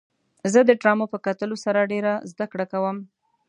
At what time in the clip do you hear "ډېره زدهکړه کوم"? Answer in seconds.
1.91-2.97